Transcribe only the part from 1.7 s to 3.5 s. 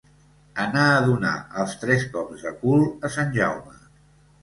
tres cops de cul a sant